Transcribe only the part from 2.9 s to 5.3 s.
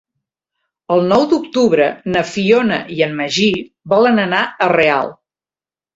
i en Magí volen anar a Real.